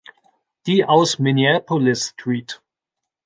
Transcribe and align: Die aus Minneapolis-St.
Die 0.65 0.83
aus 0.83 1.19
Minneapolis-St. 1.19 2.59